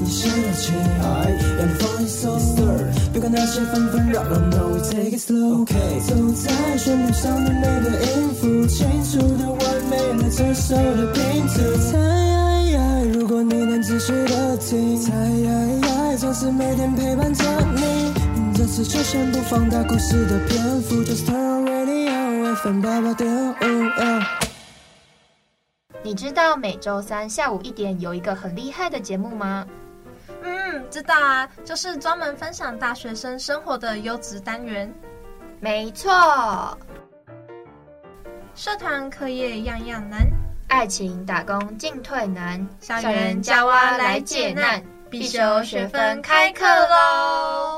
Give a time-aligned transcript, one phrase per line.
[0.00, 2.38] 你想要起来，让你放一松，
[3.12, 5.62] 别管那些纷纷扰扰，No we take it slow。
[5.62, 5.74] OK，
[6.06, 9.60] 走在旋律上的每个音符，清楚的完
[9.90, 11.60] 美了这首的拼图。
[11.90, 11.98] 猜，
[13.12, 15.10] 如果你能仔细的听，猜，
[16.16, 17.44] 总是每天陪伴着
[17.74, 18.12] 你。
[18.54, 23.47] 这次就先不放大故事的篇幅，Just turn on radio FM 八八点。
[26.08, 29.66] 你知道每周三下午一点有一个很厉害的节目吗？
[30.42, 34.90] 嗯，知道啊，就是专门分享大学生生活的优质单元。
[35.60, 36.10] 没错，
[38.54, 40.26] 社团课业样样难，
[40.68, 47.77] 爱情打工进退难，校园加蛙来解难，必修学分开课喽！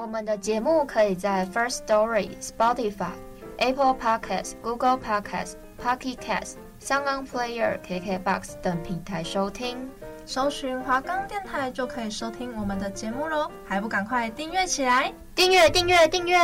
[0.00, 3.12] 我们的节目可以在 First Story、Spotify、
[3.58, 9.76] Apple Podcasts、Google Podcasts、Pocket Casts、SoundOn Player、KKBox 等平台收听。
[10.24, 15.12] 搜寻华冈电台就可以收听我们的节目喽，还不赶快订阅起来？
[15.34, 16.38] 订阅订阅订阅！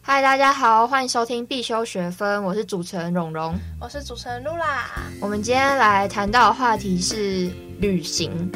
[0.00, 4.88] 嗨，大家好，欢迎收听必修学分，我是主持人蓉蓉，我是主持人露啦。
[5.20, 8.50] 我们今天来谈到的话题是旅行。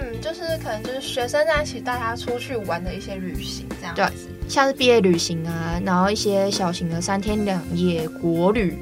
[0.00, 4.02] 嗯，就是可能就是学生在一起，带他出去玩的一些旅行这样子，
[4.40, 8.78] 对，像是毕业旅行啊，然后一些小型的三天两夜国旅，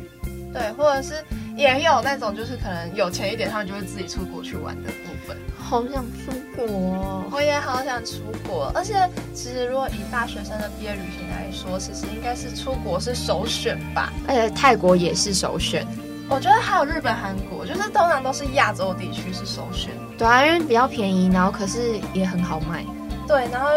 [0.52, 1.14] 对，或者是
[1.56, 5.36] 也有那种就是可能有钱一点，他们就会自己出国去玩的部分。
[5.58, 8.94] 好想出国哦，我也好想出国，而且
[9.34, 15.84] 其实如果以大学生的毕业旅行来说，其实应该是出国是首选吧，而且泰国也是首选。
[16.28, 19.92] 我觉得还有日本、韩国，就是通常都是亚洲地区是首选。
[20.18, 22.84] 对啊，因为比较便宜，然后可是也很好卖。
[23.28, 23.70] 对，然后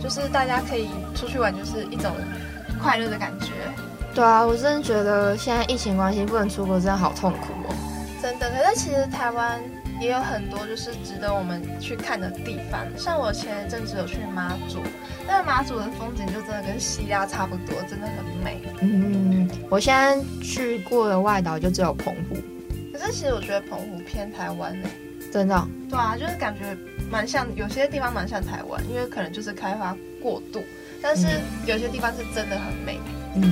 [0.00, 2.12] 就是大家可以出去玩，就是一种
[2.82, 3.52] 快乐的感觉。
[4.12, 7.74] 对啊，我真的觉得现在疫情关系不能出国，真的好痛苦哦。
[8.20, 9.60] 真的，可是其实台湾
[10.00, 14.78] 也有很多就是值得我们去看的地方，像我前一阵子有去马祖，
[15.28, 18.62] 那个马祖的风景就真的跟西亚差不多，真的很美。
[18.80, 19.23] 嗯，
[19.70, 22.36] 我现在去过的外岛就只有澎湖，
[22.92, 24.88] 可是其实我觉得澎湖偏台湾呢。
[25.32, 25.66] 真的、哦？
[25.90, 26.76] 对啊，就是感觉
[27.10, 30.62] 蛮像，有些地方蛮像台湾，因为可能就是开发过度，
[31.02, 31.26] 但是
[31.66, 33.00] 有些地方是真的很美。
[33.34, 33.42] 嗯，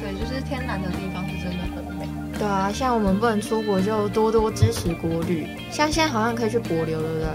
[0.00, 2.06] 对，就是天然的地方是真的很美。
[2.38, 5.48] 对啊，像我们不能出国，就多多支持国旅。
[5.72, 7.26] 像现在好像可以去帛琉，对不对？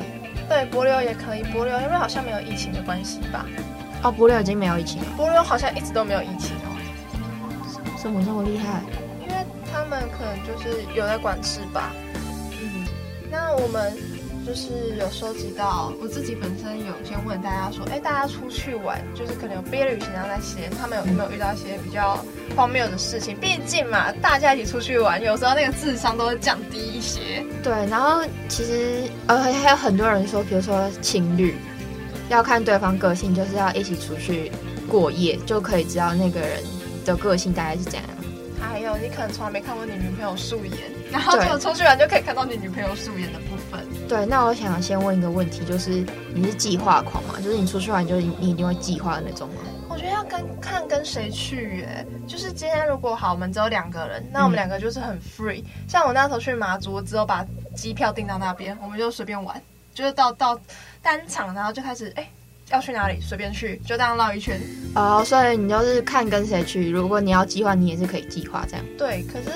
[0.47, 1.43] 对，帛琉也可以。
[1.43, 3.45] 帛琉因为好像没有疫情的关系吧？
[4.03, 5.07] 哦，帛琉已经没有疫情了。
[5.17, 6.55] 帛琉好像一直都没有疫情
[7.97, 7.99] 哦。
[8.01, 8.81] 怎么这么厉害？
[9.21, 9.33] 因为
[9.73, 11.91] 他们可能就是有在管制吧。
[12.61, 12.85] 嗯
[13.29, 13.93] 那我们
[14.45, 22.23] 就是有收集到，我自己本身有先问大家说，哎，大家出去玩，就是可能有毕业旅行啊那些，他们有没有遇到一些比较
[22.55, 23.35] 荒谬的事情？
[23.35, 27.43] 毕竟嘛，大家一起出去玩，有时候那个智商都会降低一些。
[27.61, 31.53] 对，然后其实呃还有很多人说，比如说情侣
[32.29, 34.49] 要看对方个性，就是要一起出去
[34.87, 36.63] 过夜，就可以知道那个人
[37.07, 38.03] 的个性大概是怎样。
[38.59, 40.73] 还有，你可能从来没看过你女朋友素颜，
[41.11, 43.85] 然后就出去玩就可以看到你女朋友素颜的部分。
[44.07, 47.35] 对，那我想先问一个问题，就是你是计划狂吗？
[47.43, 49.55] 就是你出去玩，就是你一定会计划的那种吗？
[49.89, 52.05] 我觉得要跟看跟谁去耶。
[52.27, 55.61] 就是今天如果好，我们只有两个人，那我们两个就是很 free。
[55.61, 55.65] 嗯。
[55.87, 57.45] 像我那时候去马祖，我只有把
[57.75, 59.59] 机票订到那边，我们就随便玩，
[59.93, 60.59] 就是到到
[61.01, 62.27] 单场，然后就开始哎。
[62.69, 64.59] 要去哪里随便去，就这样绕一圈。
[64.93, 66.89] 哦，所以你就是看跟谁去。
[66.89, 68.85] 如果你要计划，你也是可以计划这样。
[68.97, 69.49] 对，可是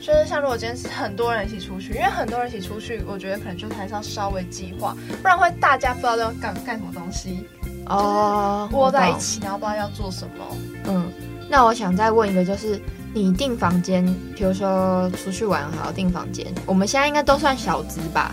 [0.00, 7.44] 就是像如果今天是很多人一起出去，因为很多人一起出去，我觉得可能就还是要稍微计划，不然会大家不知道要干干什么东西。
[7.86, 10.56] 哦，窝在一起，然后不知道要做什么。
[10.84, 11.10] 嗯，
[11.48, 12.80] 那我想再问一个，就是
[13.12, 14.04] 你订房间，
[14.36, 18.32] 比如说出去玩还要订房间，我们现在应该都算小资吧？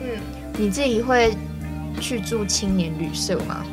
[0.00, 0.20] 嗯，
[0.56, 1.36] 你自己会。
[2.00, 3.64] 去住青年旅社吗？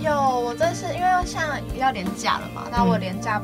[0.00, 3.40] 有，我这次因为像要连假了嘛，那我连假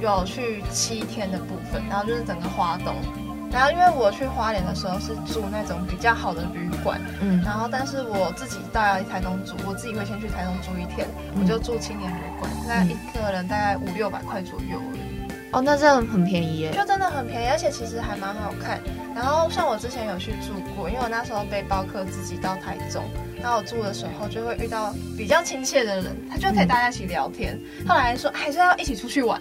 [0.00, 2.94] 有去七天的部分，然后就是整个花东，
[3.50, 15.23] 然后因为我去花莲的时候是住那种比较好的旅馆，嗯，然后但是我自己到台东住，我自己会先去台东住一天，嗯、我就住青年旅馆，那一个人大概五六百块左右而已。
[15.54, 18.80] 哦，那真的很便宜耶，就真的很便宜，而且其实还蛮好看。
[19.14, 23.04] 然后像我之前有去住过，因为我那时候背包客自己到台中。
[23.40, 27.56] 然后我住的时候就会遇到比较亲切的人，他就可以大家一起聊天。
[27.78, 29.40] 嗯、后来说还是要一起出去玩，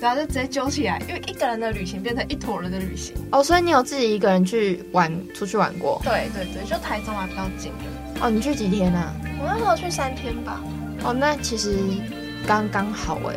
[0.00, 3.14] 然后就直接揪起来，因为一个人的旅行变成一坨人的旅行。
[3.30, 6.00] 哦，所以你有自己一个人去玩，出去玩过？
[6.02, 8.24] 对对对，就台中还比较近的。
[8.26, 9.14] 哦，你去几天啊？
[9.40, 10.60] 我那时候去三天吧。
[11.04, 11.78] 哦，那其实
[12.44, 13.36] 刚刚好哎。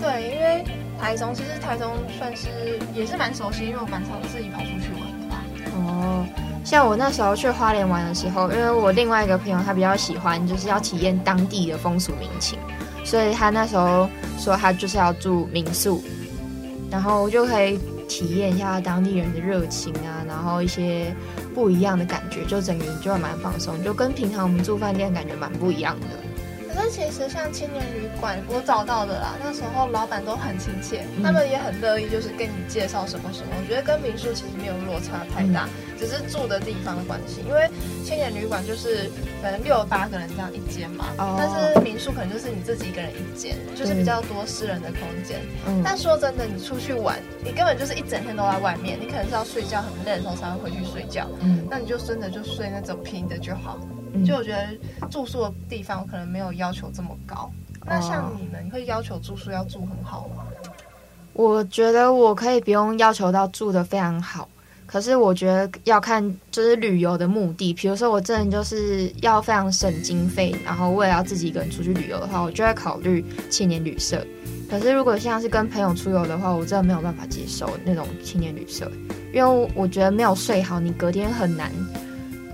[0.00, 0.64] 对，因为
[1.02, 2.46] 台中，其实台中算是
[2.94, 5.42] 也是蛮熟悉，因为我蛮常自己跑出去玩的吧。
[5.74, 6.24] 哦，
[6.64, 12.56] 像我那时候去花莲玩的时候，因为我另外一个朋友他比较喜欢，就是要体验当地的风俗民情，
[13.04, 14.08] 所以他那时候
[14.38, 16.00] 说他就是要住民宿，
[16.88, 17.76] 然后就可以
[18.08, 21.12] 体验一下当地人的热情啊，然后一些
[21.52, 26.06] 不一样的感觉，就整个人就会蛮放松，就跟平常我们住饭店感觉蛮不一样的。
[26.74, 33.48] 可是其实像青年旅馆，我找到的啦，那时候老板都很亲切，嗯、他们也很乐意，就是跟你介绍什么什么。
[33.60, 37.42] 我觉得跟民宿其实没有落差太大，嗯、只是住的地方的关系。
[37.46, 37.68] 因为
[38.04, 39.10] 青年旅馆就是
[39.42, 45.40] 可能六八个人这样一间嘛，哦、但是民宿可能就是你自己一个人一间，就是比较多私人的空间。
[45.66, 51.28] 嗯、但说真的，你出去玩，你根本就是一整天都在外面，你可能是要睡觉很累的时候才会回去睡觉。
[51.40, 53.78] 嗯，那你就真的就睡那种平的就好。
[54.26, 54.66] 就我觉得
[55.08, 57.50] 住宿的地方可能没有要求这么高。
[57.84, 60.44] 那像你们，你会要求住宿要住很好吗？
[61.32, 64.48] 我觉得我可以不用要求到住的非常好，
[64.86, 67.72] 可是我觉得要看就是旅游的目的。
[67.72, 74.24] 比如说我真的就是要非常省经费，然后为了要自己一个人出去旅游的话，我就会考虑青年旅社。
[74.70, 78.88] 可是如果像是跟朋友出游的话，我真的没有办法接受那种青年旅社，
[79.32, 81.72] 因为我觉得没有睡好，你隔天很难。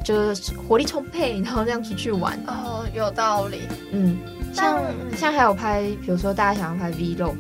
[0.08, 3.69] 就是活力充沛，然后这样出去玩哦，有道理。
[3.93, 4.16] 嗯，
[4.55, 4.82] 像
[5.14, 7.34] 像还有拍，比如说大家想要拍 Vlog，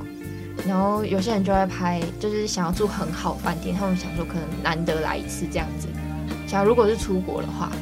[0.66, 5.88] 然后有些人就会拍，就是想要住很好饭店，他们想说可能难得来一次这样子。
[6.46, 7.72] 想如果是出国的话，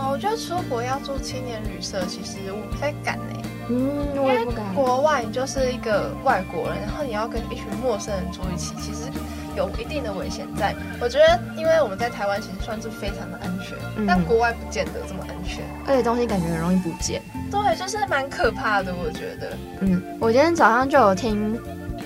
[0.00, 3.42] 哦，我觉得出国要住青年旅社，其实我不太敢哎。
[3.68, 4.74] 嗯，我也不敢。
[4.74, 9.08] 国外你就是一个外国人，然后你要跟一群陌生人住一起，其实。
[9.56, 17.20] 有一定的危险在，我觉得，因为我们在台湾其实算是非常的安全，嗯、但国外不见得这么安全，而且东西感觉很容易不见。
[17.50, 19.56] 对，就是蛮可怕的，我觉得。
[19.80, 21.58] 嗯，我今天早上就有听，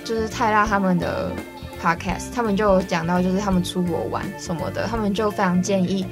[0.05, 1.31] 就是泰拉他们的
[1.83, 6.07] podcast，他们就有讲到，就是他们出国玩什么的，他们就非常建议，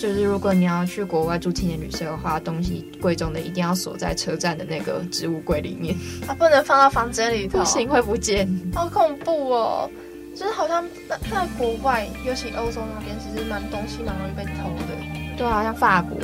[0.00, 5.96] 就是如果你要去国外住青年旅社的话，东西贵重的一定要锁在车站的那个置物柜里面，
[6.28, 9.90] 啊，不能放到房间里头， 不行会不见，好恐怖哦。
[10.36, 14.94] 就是好像在在国外，尤其欧洲那边，其实蛮东西蛮容易被偷的。
[15.34, 16.18] 对啊，像法国，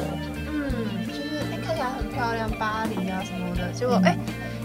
[0.52, 4.14] 嗯，就是哎、欸、看起来很漂亮，巴黎啊什么的，结果哎、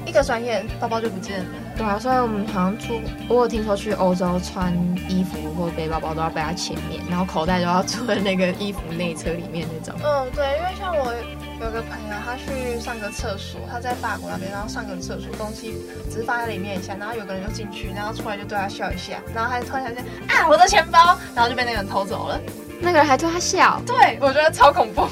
[0.06, 1.46] 一个转眼包包就不见了。
[1.78, 3.00] 对啊，所以我们好像出，
[3.30, 4.74] 我有听说去欧洲穿
[5.08, 9.98] 衣服或背包包都要背在前面，然后口袋都要坐在那个衣服内侧里面那种。
[10.04, 11.14] 嗯，对，因为像我。
[11.60, 15.76] 有个朋友，他去上个厕所，他在法国那边，然后上个厕所，东西
[16.10, 22.40] 只是放在里面一下，然后有个人就进去，然后出来就对他笑一下，然后他突然想啊，我的钱包，然后就被那个人偷走了。
[22.80, 25.08] 那个人还对他笑，对，我觉得超恐怖。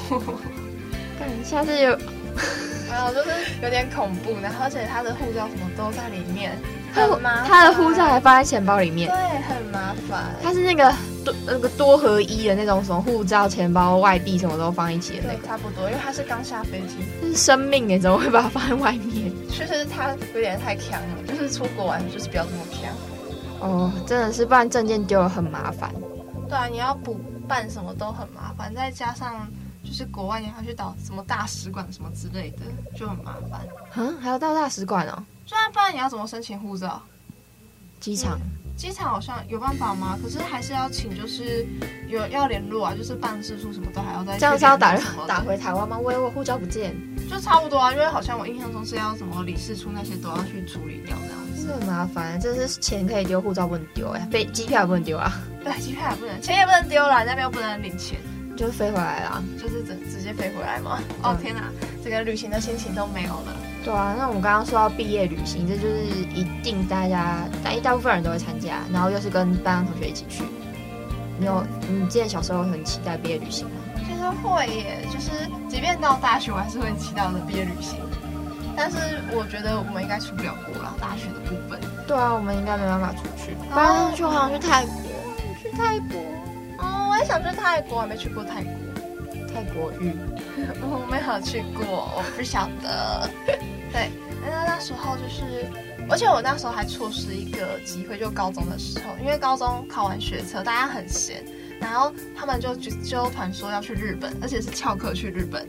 [1.18, 3.30] 看下次有，没有，就是
[3.64, 6.56] 有点恐怖，然后而且他的护照什么都在里面。
[7.46, 10.24] 他的护照还放在钱包里面，对，很麻烦。
[10.42, 10.92] 他是那个
[11.24, 15.90] 多那个多合一的那种，什么护照、钱包、外币什么都放一起的那个，差不多。
[15.90, 19.32] 因为他是刚下飞机，这是生命哎，怎么会把它放在外面？
[19.52, 22.90] 确实他有点太强了，就是出国玩就是不要这么强。
[23.60, 25.92] 哦，真的是，不然证件丢了很麻烦。
[26.48, 29.48] 对啊，你要补办什么都很麻烦，再加上
[29.84, 32.62] 就是国外你还要去到什么大使馆什么之类的，
[32.98, 33.62] 就很麻烦。
[33.96, 35.24] 嗯，还要到大使馆哦。
[35.46, 37.02] 虽然不然你要怎么申请护照？
[38.00, 38.40] 机场，
[38.76, 40.18] 机场好像有办法吗？
[40.22, 41.66] 可是还是要请，就是
[42.08, 44.96] 有要联络啊，就是办事处什么都还要再这样是要打
[45.28, 45.98] 打回台湾吗？
[45.98, 46.96] 我以为护照不见，
[47.30, 47.92] 就差不多啊。
[47.94, 52.40] 因为好像我印象中是要什么理事处那些都要去处理掉这样子，很麻烦。
[52.40, 55.32] 就是钱可以丢，护照不能丢哎，飞机票也不能丢啊。
[55.64, 58.20] 对，机票也不能，钱也不能丢了，那边又不能领钱。
[58.58, 61.00] 就飞回来啦，就是直直接飞回来嘛。
[61.02, 61.72] 嗯、哦天哪，
[62.04, 63.58] 这个旅行的心情都没有了。
[63.86, 70.44] 对啊，那我们刚刚说到毕业旅行，这就是一定大家，大一大部分人都会参加，然后又是跟班上同学一起去。
[71.38, 73.76] 你有，你记得小时候很期待毕业旅行吗？
[74.08, 78.00] 其实会耶，就是即便到大学，我还是会期待我的毕业旅行。
[78.76, 78.98] 但是
[79.32, 81.80] 我觉得我们应该出不了国了，大学的部分。
[82.08, 83.54] 对啊，我们应该没办法出去。
[83.72, 84.94] 不然出去好像去泰国，
[85.62, 86.20] 去泰国。
[86.80, 88.74] 哦我也想去泰国，还没去过泰国。
[89.54, 90.12] 泰国浴，
[90.84, 93.30] 我没有去过，我不晓得。
[93.96, 94.12] 对，
[94.44, 95.72] 那那时候就是，
[96.10, 101.42] 而且我那时候还错失一个机会，就高中的时候，因为高中考完学车，大家很闲，
[101.80, 105.66] 然后他们就就就团说要去日本，而且是翘课去日本。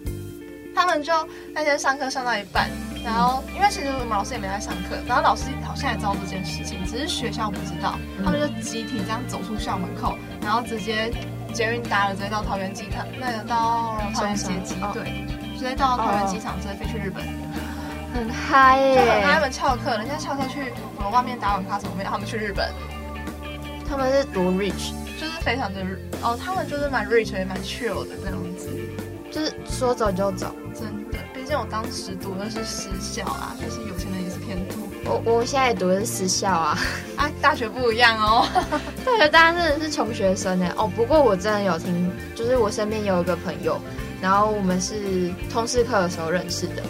[0.74, 1.12] 他们就
[1.54, 2.68] 那天上课上到一半，
[3.04, 11.12] 然后因为其实我们老师也没在上课，然后老师好像也知道这件事情，只是学校不知道，他们就集体这样走出校门口，然后直接
[11.54, 15.24] 捷运搭了直接到桃园机场，那个到桃园接机，对，
[15.56, 17.24] 直接到桃园机场直接飞去日本。
[18.16, 18.94] 很嗨耶！
[18.94, 20.72] 就很嗨，他们翘课，人家翘课去
[21.12, 22.66] 外面打网咖什么没有，他们去日本，
[23.86, 25.80] 他们是多 rich，就是非常的
[26.22, 28.70] 哦，他们就是蛮 rich 也蛮 chill 的那样子，
[29.30, 31.18] 就是说走就走，真的。
[31.34, 34.78] 毕竟我当时读的是私校啊，就是有钱人也是偏多。
[35.04, 36.78] 我我现在也读的是私校啊，
[37.16, 38.48] 啊，大学不一样哦，
[39.04, 40.66] 大学当然真的是穷学生呢。
[40.78, 43.78] 哦，不过我真的有听，就是我身边有一个朋友，
[44.22, 46.82] 然后我们是通识课的时候认识的。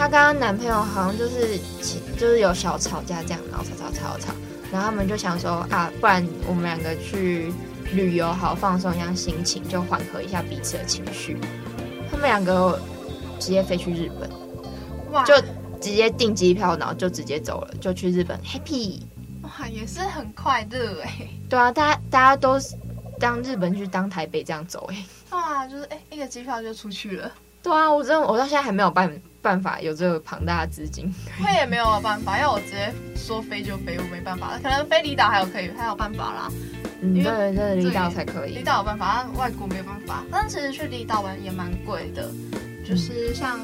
[0.00, 1.58] 她跟她男朋友好像就是
[2.18, 4.32] 就是有小吵架这样，然后吵吵吵吵，
[4.72, 7.52] 然后他们就想说啊，不然我们两个去
[7.92, 11.38] 旅游，好放松一下心情，就缓和一下彼此的情绪。
[12.10, 12.80] 他们两个
[13.38, 14.30] 直接飞去日本，
[15.12, 15.38] 哇，就
[15.82, 19.02] 直接订机票，然后就直接走了，就去日本 happy。
[19.42, 21.28] 哇，也是很快乐哎。
[21.50, 22.58] 对啊，大家大家都
[23.18, 25.04] 当日本去当台北这样走哎。
[25.32, 27.30] 哇，就是哎，一个机票就出去了。
[27.62, 29.10] 对啊，我真的我到现在还没有办
[29.42, 31.12] 办法有这个庞大的资金，
[31.44, 34.58] 我也没有办法，要我直接说飞就飞，我没办法。
[34.62, 36.50] 可能飞离岛还有可以，还有办法啦。
[37.02, 37.24] 嗯，对，
[37.54, 38.54] 这离岛才可以。
[38.56, 40.24] 离岛有办法，但外国没有办法。
[40.30, 42.30] 但其实去离岛玩也蛮贵的，
[42.86, 43.58] 就是像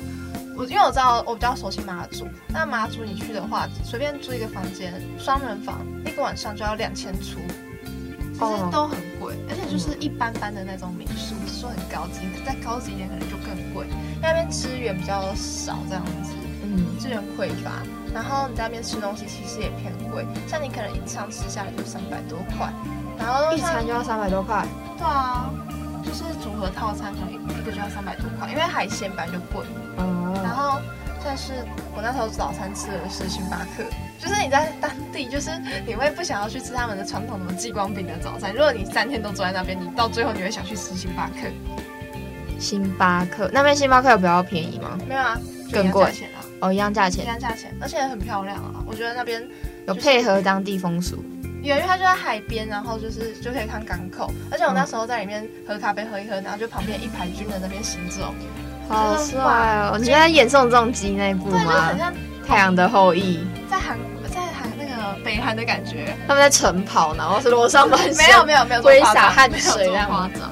[0.57, 7.39] 我，因为我知道我比较熟悉马祖，那马祖你去的话，随便租一个房间，双人房，一个晚上就要两千出。
[8.33, 13.87] 其实都很贵，而且就是一般般的那种民宿，说很高级，再高级一点可能就更贵。
[14.21, 16.33] 那边资源比较少，这样子，
[16.63, 17.83] 嗯，资源匮乏。
[18.13, 22.71] 然后你在那边吃东西其实也偏贵，像你可能一餐吃下来就三百多块，
[23.19, 24.67] 然后一餐就要三百多块。
[24.99, 25.51] 对啊，
[26.05, 29.65] 就是组合套餐可能一个就要三百多块，因为海鲜本来就贵。
[29.99, 30.81] 嗯，然后。
[31.27, 31.53] 但是
[31.97, 33.83] 我那时候早餐吃的是星巴克，
[34.17, 35.51] 就是你在当地，就是
[35.85, 38.53] 你会不想要去吃他们的传统什么激光饼的早餐。
[38.53, 41.49] 如果你三天都坐在那边，你到最后你会想去吃星巴克。
[42.61, 44.97] 星巴克那边星巴克有比较便宜吗？
[45.07, 45.37] 没有啊，
[45.73, 46.39] 更贵钱啊。
[46.61, 48.83] 哦，一样价钱，一样价钱，而且很漂亮啊。
[48.87, 49.55] 我觉得那边、就是、
[49.89, 51.23] 有配合当地风俗，
[51.61, 54.33] 因为它就在海边，然后就是就可以看港口。
[54.51, 58.33] 而且我那时候在里面喝咖啡喝一喝，然后就旁边一排军人那边行走。
[58.89, 59.41] 好帅
[59.91, 59.97] 哦！
[59.99, 61.91] 你现在演宋仲基那部吗？
[62.47, 63.39] 太阳的后裔》。
[63.71, 63.99] 在韩，
[64.33, 70.51] 在韩那个北韩的感觉，他们在晨跑，然后是裸上半身，没有没有没有挥洒汗水，这样夸张。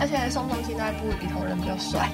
[0.00, 2.10] 而且宋仲基那一部里头人比较帅。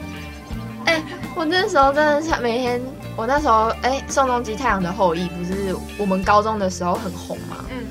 [0.86, 1.02] 哎、欸，
[1.36, 2.80] 我那时候真的是每天，
[3.14, 7.64] 我那时候哎，宋仲基《太阳的后裔》不是我们高中的时候很红吗？
[7.70, 7.86] 嗯。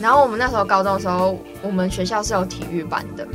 [0.00, 3.26] 然后我们那时候高中的时候，我们学校是有体育班的，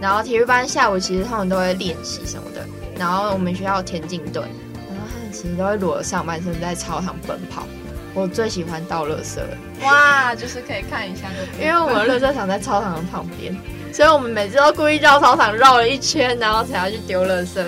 [0.00, 2.66] 然后体育班下午其实他们都会练习什么的。
[3.00, 7.66] 然后我们学校田径队，然后他们其实都会裸着上半身在操场奔跑。
[8.12, 11.28] 我最喜欢倒垃圾了，哇，就是可以看一下，
[11.58, 13.56] 因为我们的垃圾场在操场的旁边，
[13.90, 17.62] 所以我们每次都故意绕操场绕了一圈，然后才要去丢垃圾。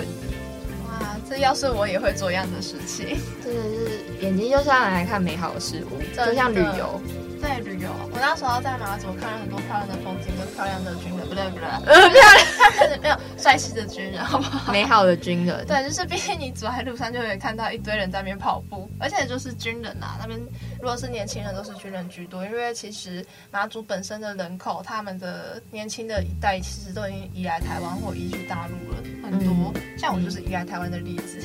[0.85, 7.01] 哇，这要是我也会做一样的事情，真的是眼睛就是要拿来看美好的事物，就像旅游。
[7.41, 14.71] 在旅游，我那时候在马祖看了很多漂亮的风景跟漂亮的军人，不对不对， 呃，漂亮，没有帅气的军人，好不好？
[14.71, 20.39] 美好的军人，对，就是毕竟你走在路上就会看到一堆人在那边跑步，而且就是军人啊，那边
[20.79, 31.43] 如果是年轻人都是军人居多，因为其实马祖本身的人口，他们的年轻的一代其实都已经移来台湾或移去大陆了，很多，嗯、像我就是移来台湾的例子。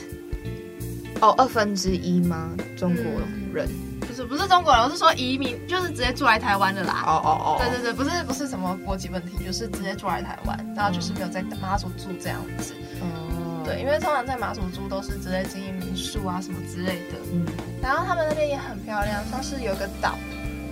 [1.20, 2.56] 哦，二分之一吗？
[2.76, 3.04] 中国
[3.52, 3.66] 人。
[3.66, 3.87] 嗯
[4.24, 7.04] 不是中国人，我是说移民，就是直接住来台湾的啦。
[7.06, 12.74] 哦哦哦，对对对，不是不是什么国籍问题，就是直接住来台湾，然后就是没有在马祖住这样子。
[13.00, 17.18] 哦，对，因为通常在马祖住都是直接经营民宿啊什么之类的。
[17.32, 17.46] 嗯，
[17.82, 20.14] 然后他们那边也很漂亮，像是有个岛，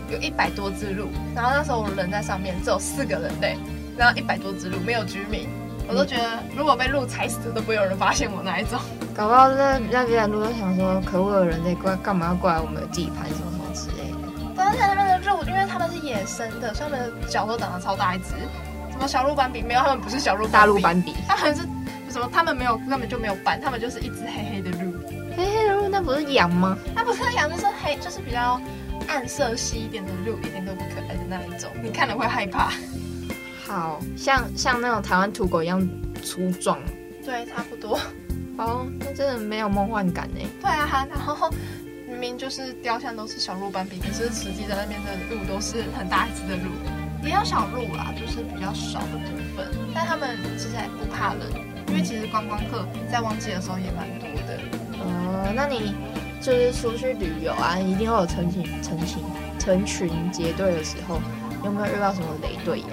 [0.09, 3.57] 有一百多只鹿，然后那时候我人在上面只有四个人类，
[3.97, 5.49] 然后一百多只鹿没有居民。
[5.89, 8.81] 我都觉得，如果被鹿踩死都不会有人发现我那一种。
[9.17, 14.53] 搞不好那那边的路都想说，可恶的人类过来干嘛要过来我们的地盘什么什么之类的。
[14.55, 18.35] 但是那边的鹿，因为他们是野生的，所以他们的脚都长得超大一只。
[18.93, 19.63] 什么小鹿斑比？
[19.63, 20.47] 没有，他们不是小鹿。
[20.47, 21.15] 大鹿斑比。
[21.27, 21.63] 他们是
[22.11, 22.29] 什么？
[22.31, 24.93] 他们没有，根本就没有斑，他们就是一只黑黑的鹿。
[25.35, 26.77] 黑黑的鹿，那不是羊吗？
[26.95, 28.61] 那不是羊，就是黑，就是比较
[29.09, 32.71] 暗色系一点的鹿，一点都不可爱的那一种，你看了会害怕。
[33.67, 35.81] 好像像那种台湾土狗一样
[36.23, 36.79] 粗壮，
[37.25, 37.99] 对，差不多。
[38.59, 40.41] 哦，那真的没有梦幻感呢。
[40.61, 41.51] 对啊，然后
[42.09, 46.71] 明明就是雕像都是小鹿斑比，可是实际在那边的鹿都是很大只的鹿，
[47.23, 49.67] 也有小鹿啦，就是比较少的部分。
[49.95, 51.43] 但他们其实还不怕冷，
[51.89, 54.59] 因为其实观光客在旺季的时候也蛮多的。
[54.99, 55.95] 哦，那你
[56.41, 59.23] 就是出去旅游啊，一定会有成群成群
[59.59, 61.21] 成群结队的时候，
[61.65, 62.87] 有没有遇到什么雷队友？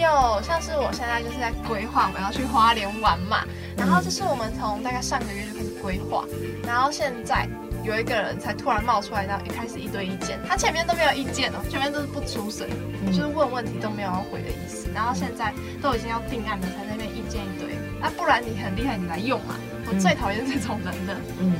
[0.00, 3.44] 有，像是我现在就是在规划我要去花莲玩嘛，
[3.76, 6.24] 然后这是我们从大概上个月就开始规规划，
[6.66, 7.48] 然后现在
[7.84, 12.66] 有一个人才突然冒出来，然后一开始一堆意见，他前面都没有意见哦，前面都是不出声，
[13.04, 19.54] 嗯、就是问问题都没有要回的意思，然后现在都已经要定案了，才在那边意见一堆，那、啊、不然你很厉害，你来用嘛，
[19.86, 21.14] 我最讨厌这种人了。
[21.38, 21.54] 嗯，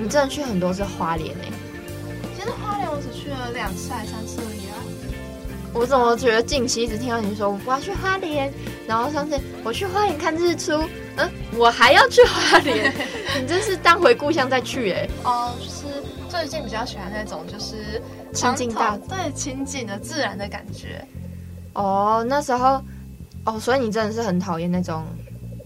[0.00, 1.52] 你真的去很多次花莲哎、欸？
[2.34, 4.69] 其实花莲我只去了两次还三次而已啊。
[5.72, 8.52] 我怎么觉得近期一直听到你说我要去花莲，
[8.86, 10.72] 然后上次我去花莲看日出，
[11.16, 12.92] 嗯，我还要去花莲，
[13.40, 15.10] 你真是当回故乡再去哎、欸。
[15.24, 21.06] 哦，就是最近比较喜欢那种就是亲近大对亲近的自然的感觉。
[21.74, 22.82] 哦，那时候
[23.44, 25.04] 哦，所以你真的是很讨厌那种。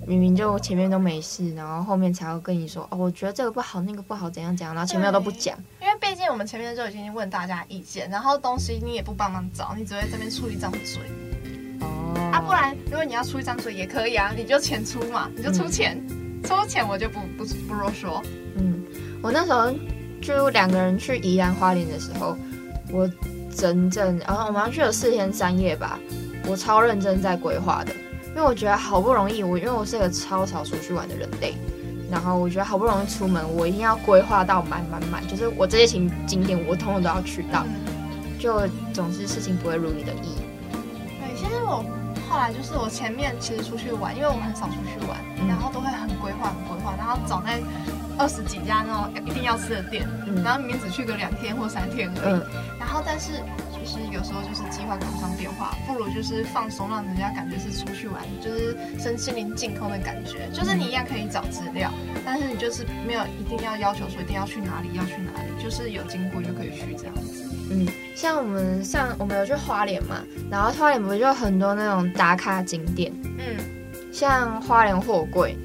[0.07, 5.57] 明明就前面都没事，然后后面才要跟你说哦，我觉得这个不好，那个不好，怎样怎样，然后前面都不讲。
[5.81, 11.03] 因为毕竟我们前面就已经问大家意见，然后东西你也不帮忙找，你只会在这边出一张嘴。
[11.81, 12.31] 哦。
[12.33, 18.23] 啊，不然如果你要出一张嘴也可以啊，你就钱出嘛，你就出钱，嗯、出钱我就不不不啰嗦。
[18.55, 18.85] 嗯，
[19.25, 19.75] 我那时候
[20.23, 22.39] 就两个人去宜兰花莲的时候，
[22.93, 23.11] 我
[23.53, 25.99] 整整然后我们要去了四天三夜吧，
[26.47, 27.93] 我超认真在规划的。
[28.29, 31.55] 因为我觉得好不容易，我因为我是一个超少出去玩的人类，
[32.11, 37.65] 然后我觉得好不容易出门，我一定要规划到满满满，就是我这些景景点我统统都要去到，
[38.39, 40.37] 就总是事情不会如你的意。
[41.19, 41.85] 对，其实我
[42.29, 45.19] 后来就是我前面其实出去玩，因为我很少出去玩，
[45.49, 47.59] 然后都会很规划很规划，然后找那
[48.17, 50.07] 二十几家那种一定要吃的店，
[50.45, 52.43] 然后明明只去个两天或三天而已，
[52.79, 53.43] 然后但是。
[53.85, 60.49] 其实有时候就是计划赶不上变化，不如就是放松，让人家感觉是出去玩，就是身心灵净空的感觉。
[60.53, 61.93] 就是你一样可以找资料，
[62.25, 67.45] 但是你就是没有一定要要求说一定要去哪里，要去哪里，就是有经过就可以去这样子。
[67.71, 73.57] 嗯，像我们上我们有去花莲嘛，然后花莲不是就很多那种打卡景点，嗯，
[74.13, 75.57] 像花莲货柜，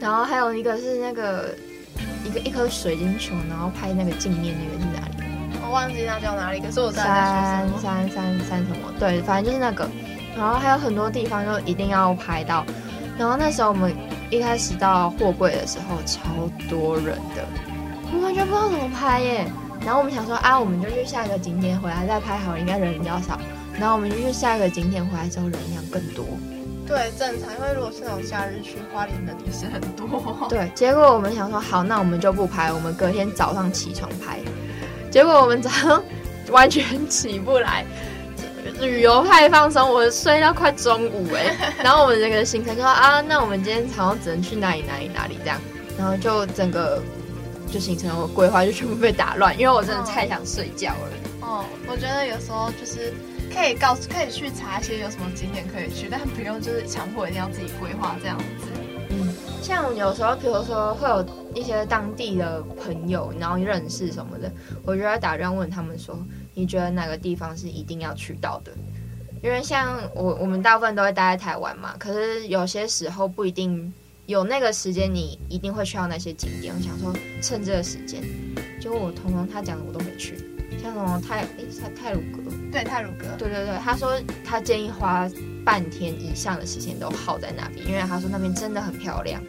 [0.00, 1.54] 然后还有一个是那个
[2.24, 5.01] 一个一颗水晶球，然后拍那个镜面那个是哪里？
[5.72, 8.92] 忘记那叫哪里，可是我在三三三三什么？
[8.98, 9.88] 对，反正就是那个。
[10.36, 12.64] 然后还有很多地方就一定要拍到。
[13.18, 13.94] 然后那时候我们
[14.30, 16.30] 一开始到货柜的时候，超
[16.68, 17.44] 多人的，
[18.12, 19.46] 我完全不知道怎么拍耶。
[19.84, 23.38] 然后我们想说啊，我们就去下一个景点回来再拍好，应该人比较少。
[23.78, 26.24] 然后我们就去下一个景点回来之后，人量更多。
[26.86, 30.46] 对，正常，因为如果是那种假日去花莲的也是很多。
[30.48, 34.38] 对，结果我们想说好，那我们就不拍，我们隔天早上起床拍。
[35.12, 36.02] 结果我们早上
[36.50, 37.84] 完全起不来，
[38.80, 41.74] 旅游太放松，我睡到快中午哎。
[41.84, 45.60] 然后我们这个行程就说啊，那我们今天好像只能去哪里哪里哪里这样，
[45.98, 47.02] 然后就整个
[47.70, 51.12] 就行程我规划就全部被打乱，因为我真的太想睡觉了。
[51.42, 53.12] 哦，我觉得有时候就是
[53.54, 58.66] 可以告诉，可以去查一些有什么景点可以去，但不用就是强迫一定要自己规划这样子。
[59.10, 64.52] 嗯像有时候，比如说会有一些当地的朋友，然后认识什么的，
[64.84, 66.18] 我就会打电话问他们说
[66.54, 68.72] ：“你觉得哪个地方是一定要去到的？”
[69.42, 73.92] 因为像我，我们大部分都会待在台湾嘛，可是有些时候不一定
[74.26, 76.72] 有那个时间，你一定会去到那些景点。
[76.74, 78.22] 我想说，趁这个时间，
[78.80, 80.36] 结果我彤彤他讲的我都没去，
[80.80, 84.12] 像什么泰诶泰泰鲁阁，对泰鲁阁，对对对，他说
[84.44, 85.28] 他建议花。
[85.64, 89.40] 半天以上的时间都耗在那边，因为他说那边真的很漂亮，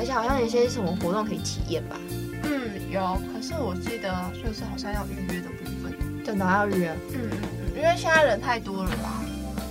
[0.00, 1.94] 而且好像有些什么活动可以体验吧。
[2.42, 5.92] 嗯，有，可是我记得就是好像要预约的部分。
[6.24, 6.90] 真的要预约？
[7.12, 9.20] 嗯嗯嗯，因为现在人太多了吧。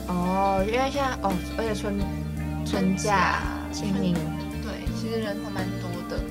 [0.05, 1.97] 哦，因为现在哦，而且春
[2.63, 4.13] 春假清明，
[4.61, 6.21] 对，其实人还蛮多的。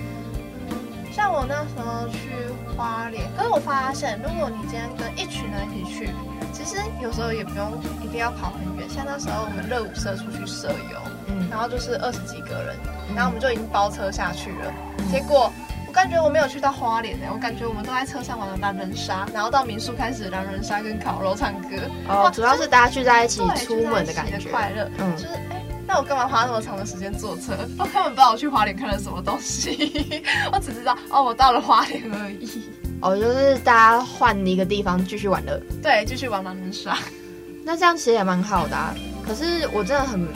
[1.10, 2.30] 像我那时候去
[2.76, 6.10] 花莲，可是我发现，如果你今天跟一群人一起去。
[6.52, 12.76] 其实有时候也不用一定要跑很远，像那时候我们热舞社出去社游，嗯，然后就是二十几个人，
[13.14, 14.72] 然后我们就已经包车下去了。
[14.98, 15.52] 嗯、结果
[15.86, 21.76] 我感觉我没有去到花莲呢，我感觉我们都在车上玩了狼人杀，然后到民宿开始狼人杀跟烤肉唱歌。
[22.08, 24.90] 哦，主要是大家聚在一起出门的感觉，快乐。
[24.98, 27.52] 嗯，就是哎，那我干嘛花那么长的时间坐车？
[27.78, 32.62] 我根本不知道我去花莲看了什么东西， 我只知道哦，我到了花莲而已。
[33.00, 36.98] 哦，就是大家换一个地方继续玩乐，对，继续玩狼人杀。
[37.64, 38.94] 那这样其实也蛮好的啊。
[39.24, 40.26] 可是我真的很，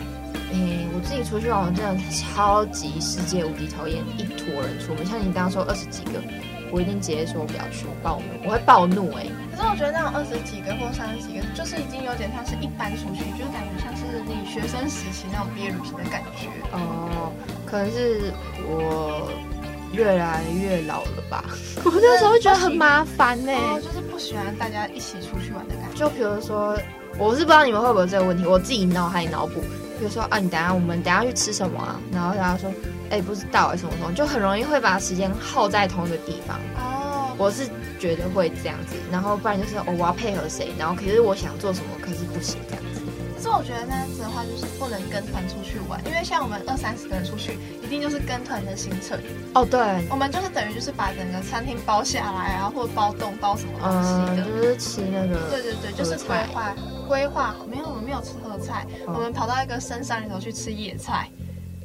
[1.25, 5.05] 出去玩，我真的超级世界无敌讨厌一坨人出门。
[5.07, 6.21] 像你刚刚说二十几个，
[6.71, 9.31] 我一定直接说我不要去，我暴怒，我会暴怒哎、欸。
[9.55, 16.49] 可是我觉得那种二十几个或三十几个，就是已经有点像是一般出去，就感觉像是你学生时期那种毕业旅行的感觉。
[16.73, 17.33] 哦，
[17.67, 18.33] 可能是
[18.69, 19.31] 我。
[19.93, 21.45] 越来越老了吧？
[21.85, 25.99] 我那时候觉得很麻烦呢、欸哦，就是不喜欢大家一起出去玩的感觉。
[25.99, 26.75] 就比如说，
[27.19, 29.63] 我是不知道你们会不会有这个问题，我自己脑海脑补，
[29.99, 32.01] 比如说啊，你等下我们等下去吃什么啊？
[32.13, 32.71] 然后大家说，
[33.11, 36.59] 哎、欸，不知道哎，什么什么，就很容易会把时间耗在同一个地方。
[36.77, 42.85] 哦，我是觉得会这样子，然后不然就是哦，我要配合谁，然后可是我想做什么，可是不行这样
[43.43, 49.19] 是我觉得那样子的话，就是不能跟团出去玩，因为像我们二三十个人出去，一定就是跟团的行程。
[49.55, 55.51] 哦，对，我们就是等于就是把整个餐厅包下来啊，或者包栋包什么东西的，嗯、就是吃那个。
[55.51, 56.73] 对对对，就是规划。
[57.09, 61.29] 规划没有，我们没有吃合菜，哦、我们跑到一个深山里头去吃野菜，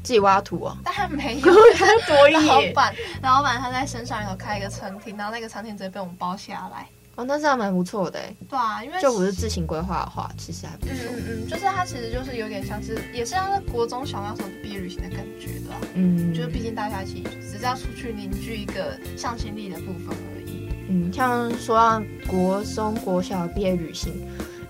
[0.04, 0.78] 自己挖土啊？
[0.86, 1.42] 当然没有，
[2.08, 2.38] 多野。
[2.38, 6.88] 老板，老板他在深山里头开一个餐厅，然后那个餐厅直接被我们包下来。
[7.18, 8.20] 哦，那这样蛮不错的。
[8.48, 10.94] 对啊，因为就不是自行规划的话，其实还不错。
[11.10, 15.76] 嗯嗯，就是它其实就是有点像是，也是像是国中小那时候毕业旅行的感觉的。
[15.96, 20.70] 嗯，就是毕竟大家一起只是要出去凝聚一个向心力的部分而已。
[20.90, 24.14] 嗯，像说到国中国小毕业旅行。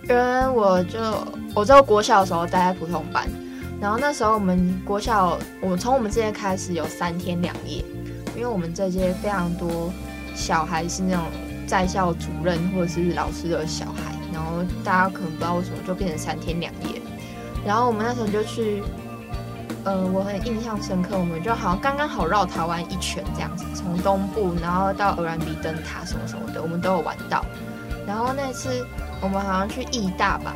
[0.10, 0.98] 因为我就
[1.54, 3.28] 我在国小的时候待在普通班，
[3.82, 7.84] 然后那时候我们国小，我从我们这届开始有三天两夜，
[8.34, 9.92] 因为我们这届非常多
[10.34, 11.26] 小孩是那种
[11.67, 16.99] 在校主任或者是老师的小孩，然后大家可能不知道为什么就变成三天两夜，
[17.65, 18.82] 然后我们那时候就去，
[19.84, 27.45] 呃，我很印象深刻，我们就好像刚刚好绕台湾一圈这样子，从东部然后到鹅銮鼻灯塔什么什么的，我们都有玩到，
[28.08, 28.84] 然后那次。
[29.19, 30.56] 我们好像去义大吧，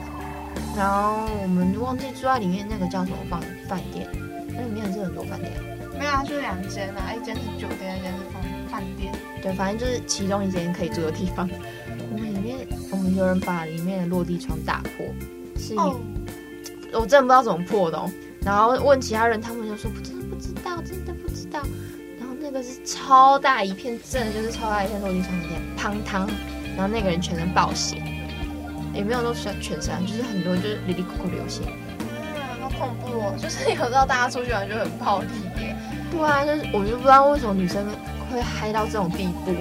[0.78, 4.08] 然后我们忘记住在里面那个叫什么饭饭店，
[4.50, 5.52] 那里面是很多饭店，
[5.98, 11.50] 没有啊，就两间啊，一间是酒店，一间是饭饭店，对，反正就是其中一间可以住的地方。
[12.12, 15.06] 我们里面，我们有人把里面的落地窗打破，
[15.58, 15.96] 是，oh.
[16.94, 18.10] 我真的不知道怎么破的哦。
[18.44, 21.60] 然后问其他人，他们就说不真的不知道，真的不知道。
[22.20, 26.28] 然后那个是超大一片，真的就是超大一片落地窗里面砰汤，
[26.78, 28.02] 然后那个人全身爆血。
[28.94, 31.62] 也没有都全全身，就是很多就是里里咕咕流血，
[32.00, 33.34] 嗯，好恐怖哦！
[33.42, 35.28] 就是有时候大家出去玩就很暴力
[35.62, 35.74] 耶。
[36.12, 37.88] 对啊，就是我就不知道为什么女生
[38.32, 39.52] 会嗨到这种地步。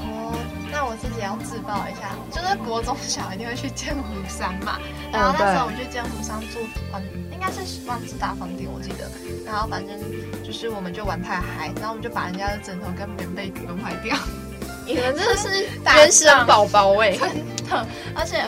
[0.00, 0.34] 哦，
[0.72, 4.78] 那我自己要自爆一下，就是国中小一定会去剑湖山嘛，
[5.12, 6.58] 然后那时候我们去剑湖山住，
[6.94, 9.10] 嗯，应该是万智大房顶我记得，
[9.44, 9.98] 然后反正
[10.44, 14.16] 就是我们就玩太嗨，然后我们就把人家的枕头跟棉被弄坏掉。
[14.86, 17.12] 你们真的是 原生宝宝哎！
[17.18, 17.28] 真
[17.68, 18.42] 的，而且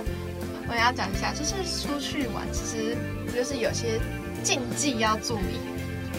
[0.69, 2.97] 我要讲一下，就是出去玩，其实
[3.35, 4.01] 就是有些
[4.43, 5.61] 禁忌要注意，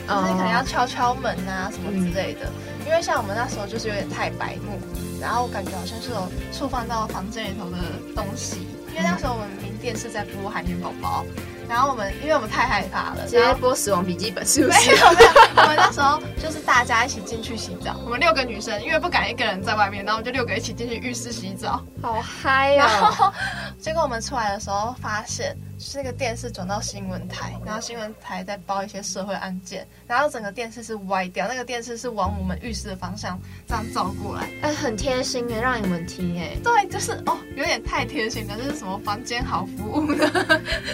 [0.07, 2.45] 就是可能要敲敲门啊什么之类的。
[2.45, 2.53] 嗯、
[2.91, 4.77] 因为像我们那时候就是有点太白目，
[5.21, 7.77] 然后感觉好像是有触犯到房间里头的
[8.13, 8.67] 东西。
[8.89, 11.25] 因为那时候我们明电视在播海绵宝宝。
[11.69, 14.89] 然后我们，因为我们太害怕了，直接播《死亡笔记本》是不是？
[14.91, 22.85] 没 有没有，我们那时候就是大家一起进去洗澡，我们六个女生，因为不敢一个人在外面，然后我们就六个一起进去浴室洗澡，好嗨哦！
[22.99, 23.31] 然后
[23.79, 40.29] 结果我们出来的时候，发现是那个电视转到新闻台，然后新闻台在报一些社会案件，然后整个电视是歪掉，那个电视是往我们浴室的方向这样照过来，哎，很贴心的，让你们听哎，对，就是哦，有点太贴心了，这是什么房间好服务呢？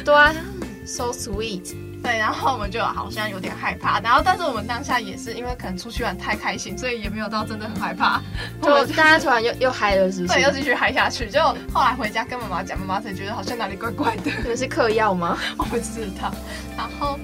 [0.05, 0.33] 对啊。
[0.87, 1.75] So sweet，
[2.07, 8.21] 对，然后我们就好像有点害怕，然后但是我们当下也是因为可能出去玩太开心，所以也没有到真的很害怕，
[8.61, 10.33] 就大家突然又又嗨了，是不是？
[10.33, 11.41] 对，又继续嗨下去，就
[11.73, 15.37] 后来回家跟妈妈讲，妈妈才觉得好像哪里怪怪的，可能是嗑药吗？
[15.59, 16.33] 我不知道。
[16.77, 17.19] 然后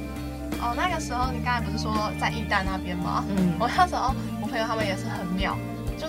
[0.61, 3.23] 哦，那个时候你刚才不是说在义大那边吗？
[3.29, 5.57] 嗯，我那时候我朋友他们也是很妙，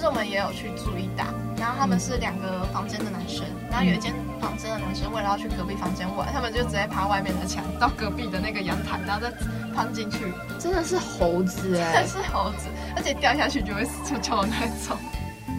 [0.04, 1.32] 就是我们也有去住义大。
[1.56, 9.32] 然后他们是两个房间的男生，然后有一间房间的男生为了要去隔壁房间玩，他们就直接爬外面的墙到隔壁的那个阳台，然后再
[9.74, 10.26] 攀进去。
[10.60, 14.98] 真的是猴子哎，真的是猴子，而且掉下去就会死翘翘的那种。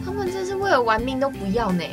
[0.05, 1.83] 他们真是为了玩命都不要呢。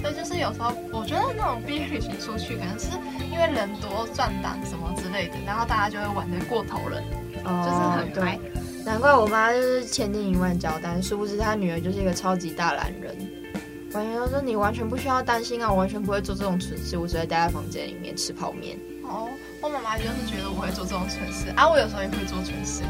[0.00, 2.88] 所以就是有时候我觉得那种毕业旅行出去，可能是
[3.30, 7.00] 因为人多壮胆什么之类的，然后大家就会玩得过头了，
[7.44, 8.38] 哦、就是很嗨。
[8.84, 13.16] 难怪我妈就是千叮咛万交代，殊不知她女儿就是一个超级大懒人。
[13.92, 18.78] 完全说你完全不需要担心啊，我完全不会做这种蠢事，我只会待在房间里面吃泡面。
[19.04, 19.28] 哦，
[19.60, 22.82] 我妈妈就是觉得我会做这种蠢事啊，我有时候也会做蠢事。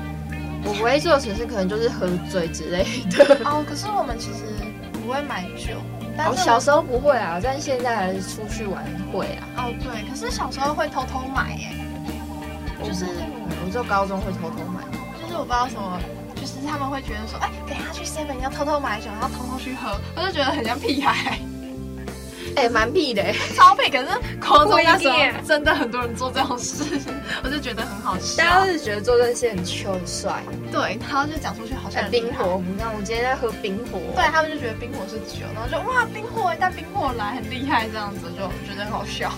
[0.65, 3.41] 我不会做蠢事，可能就是喝醉之类的。
[3.45, 4.45] 哦，可是我们其实
[4.93, 5.75] 不会买酒，
[6.17, 9.43] 但是哦，小时候不会啊，但现在还是出去玩会啊。
[9.57, 11.75] 哦，对，可是小时候会偷偷买耶，
[12.85, 13.05] 就是
[13.67, 14.92] 我就高中会偷偷买，就
[15.33, 15.99] 是我不知道什么。
[16.37, 21.39] 就是他们会觉得说，哎、欸，等下去 seven 要偷偷买酒，然后偷偷去喝，我就觉得很像屁孩。
[22.59, 23.23] 哎、欸，蛮屁的，
[23.55, 23.89] 超屁。
[23.89, 24.09] 可是
[24.41, 25.17] 高中那时候
[25.47, 26.85] 真的很多人做这种事，
[27.45, 28.43] 我就觉得很好笑。
[28.43, 30.43] 大家是觉得做这些很秋很帅。
[30.73, 34.01] 对，然后就讲出去好像冰火，你看我今天在喝冰火。
[34.17, 39.31] 对，他们就觉得冰火是酒，然后就哇冰火，带冰火来很厉害这样子，就觉得很好笑。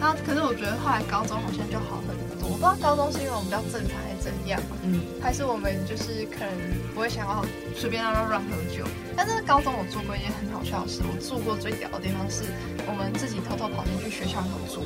[0.00, 2.48] 然后可是我觉得后来高中好像就好很多。
[2.48, 6.52] 我不知道高中是因为我们比较正常怎样，嗯，还是我们就是可能
[6.92, 7.44] 不会想要
[7.76, 8.84] 随便让他乱喝酒。
[9.16, 12.42] 但是高中我做过一件很好笑的事，我住过最屌的地方是
[12.88, 14.82] 我们自己偷偷跑进去学校里头住，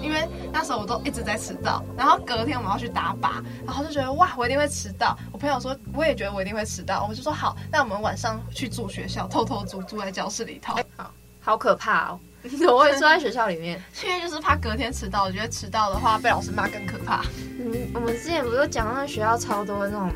[0.00, 5.18] 因为那时候我都一直在迟到，然后隔天我们要去打靶，然后就觉得哇，我一定会迟到。
[5.32, 10.76] 我朋友说我也觉得我一定会迟到，我就说好，那我们晚上去住学校，偷偷住住在教室里头。
[10.96, 12.20] 好，好可怕哦。
[12.50, 13.80] 你怎么会坐在学校里面？
[14.04, 17.22] 因为就是怕隔天迟到，我觉得迟到的话被老师骂更可怕。
[17.58, 20.10] 嗯，我们之前不是讲到那学校超多那种，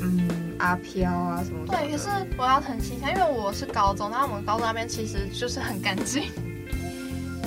[0.00, 1.76] 嗯，阿飘啊什么的。
[1.76, 6.24] 对，可是我要很心疼，因为我是高中，然后我们高中那边其实就是很干净，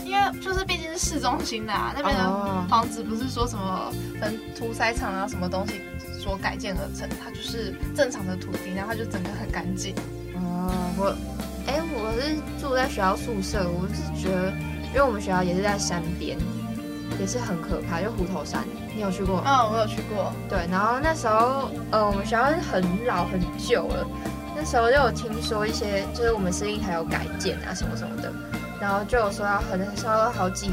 [0.06, 5.82] 因为就是毕竟是市中心的啊，那边的房子不是说什么跟屠宰场啊什么东西
[6.20, 9.96] 所改建而成，它就是正常的土地，然后它就整个很干净。
[10.36, 11.06] 哦，我。
[11.08, 11.37] 哎、欸，我
[12.20, 14.52] 是住在学校宿舍，我是觉得，
[14.90, 16.38] 因为我们学校也是在山边，
[17.20, 18.64] 也是很可怕，就虎头山，
[18.96, 19.42] 你有去过？
[19.46, 20.34] 嗯，我有去过。
[20.50, 24.06] 对，然后那时候，呃，我们学校是很老很旧了，
[24.56, 28.32] 那时候就有听说一些，就是我们声音还有改建啊什么什么的，
[28.82, 30.72] 然后就有说要很说好几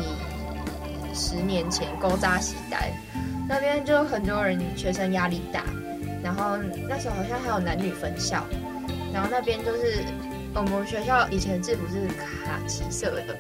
[1.15, 2.93] 十年前勾扎时代，
[3.49, 5.63] 那边就很多人学生压力大，
[6.23, 6.57] 然后
[6.89, 8.45] 那时候好像还有男女分校，
[9.13, 10.05] 然后那边就是。
[10.57, 13.37] 我们学校以前制服是卡其色的，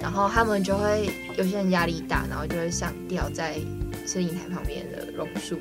[0.00, 3.54] 然后他们就会有些人压力大，然后就会上吊在
[4.06, 5.58] 摄影台旁边的榕树。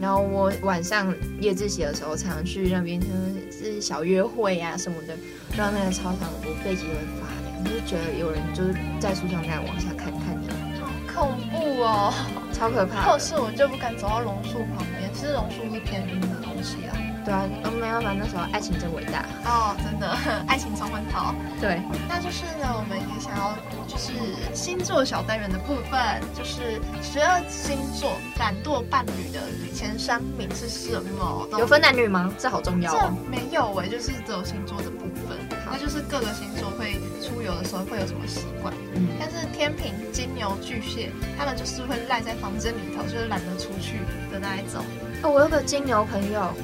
[0.00, 3.06] 然后我晚上夜自习的时候，常常去那边，就
[3.50, 5.16] 是小约会啊什么的，
[5.56, 10.48] 让那个操场我背脊会发凉，就觉得有人就是在树上那样往下看看你，
[10.78, 12.14] 好恐怖哦，
[12.52, 13.02] 超可怕。
[13.10, 16.94] 或是我就不敢走到榕树旁边，其实榕树是偏阴的东西啊。
[17.28, 20.08] 对啊，都没办法，那时候爱情真伟大哦，真的，
[20.48, 21.34] 爱情冲昏头。
[21.60, 23.54] 对，那就是呢，我们也想要
[23.86, 24.12] 就是
[24.54, 26.00] 星座小单元的部分，
[26.34, 29.40] 就是十二星座懒惰伴侣的
[29.74, 31.46] 前三名是什么？
[31.58, 32.32] 有分男女吗？
[32.38, 32.96] 这好重要哦。
[32.98, 35.36] 这没有哎，就是只有星座的部分，
[35.70, 38.72] 那就是各个星座会出游的时候会有什么习惯。
[38.94, 43.98] 嗯，但是天平、金牛、巨蟹，他们就是会赖在房间里头，就是懒得出去
[44.32, 44.82] 的那一种。
[45.22, 46.54] 哦，我有个金牛朋友。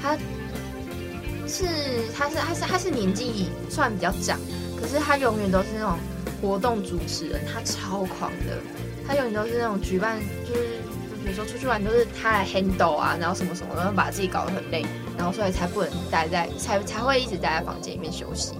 [0.00, 0.16] 他
[1.46, 1.64] 是
[2.16, 4.38] 他是他是他是年纪算比较长，
[4.80, 5.98] 可是他永远都是那种
[6.40, 8.58] 活动主持人，他超狂的，
[9.06, 10.78] 他永远都是那种举办，就是
[11.24, 14.84] 比如说出去玩都是他来 handle 啊，然后什么什么，然后把自己搞得很累，
[15.16, 18.52] 然后所以才不能待在才才会一直待在房间里面休息。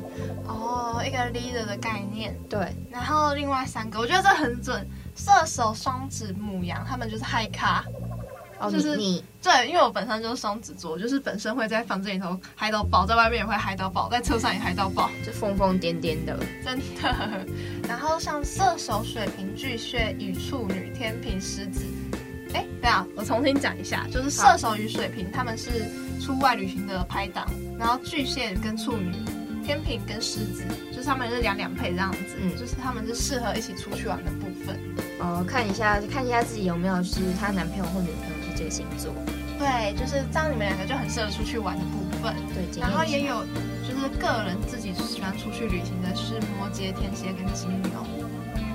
[0.47, 2.35] 哦，一个 leader 的概念。
[2.49, 7.85] 对，然后另外三个我觉得这很准，射手、双子、母羊，他们就是嗨咖。
[8.61, 17.47] 哦，就是你对，因为我本身就是双子座，就是本身会在房间里头嗨到爆，在外面也会嗨到爆，在车上也嗨到爆，就疯疯癫癫的，真的。
[17.89, 21.85] 然后像射手、水瓶、巨蟹与处女、天平、狮子，
[22.53, 25.71] 哎，对啊，我重新讲一下，就是射手与水瓶他们是
[26.21, 27.47] 出外旅行的拍档，
[27.79, 29.13] 然后巨蟹跟处女、
[29.65, 34.79] 天平跟狮子，就是他们是两两配这样子，嗯，就是他们是适合一起出去玩的部分。
[35.21, 38.38] 哦，看一下看一下自己有没有是她男朋友或女朋友。
[38.59, 39.13] 这个星座，
[39.57, 42.35] 对，就是这样，你们两个就很适合出去玩的部分。
[42.53, 43.45] 对，然后也有
[43.87, 47.93] 就是个人自己喜欢出去旅行的是摩羯、天蝎跟金牛。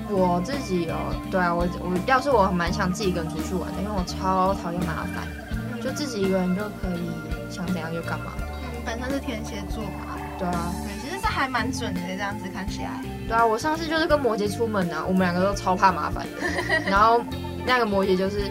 [0.08, 5.28] 我自己哦，对啊，我我要是我蛮想自己一个人出去玩的，因为我超讨厌麻烦，
[5.74, 7.10] 嗯、就自己一个人就可以
[7.50, 8.32] 想怎样就干嘛。
[8.40, 10.16] 嗯，本身是天蝎座嘛。
[10.38, 13.02] 对啊，对，其实这还蛮准的，这样子看起来。
[13.28, 17.22] 对啊，我上次就是跟摩羯出门啊，我们两个都超怕麻烦的， 然后
[17.66, 18.50] 那个摩羯就是。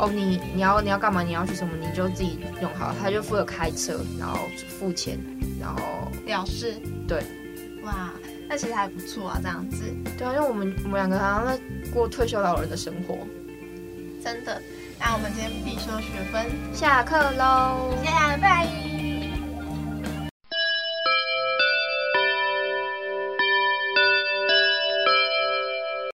[0.00, 1.22] 哦，你你要你要干嘛？
[1.22, 1.72] 你要去什么？
[1.78, 2.94] 你就自己用好。
[3.00, 4.38] 他就负责开车，然后
[4.78, 5.18] 付钱，
[5.60, 6.74] 然后了事。
[7.06, 7.22] 对，
[7.82, 8.10] 哇，
[8.48, 9.84] 那其实还不错啊，这样子。
[10.16, 11.60] 对啊，因为我们我们两个好像在
[11.92, 13.18] 过退休老人的生活。
[14.24, 14.60] 真的。
[14.98, 18.99] 那我们今天必修学分下课喽，谢谢，拜拜。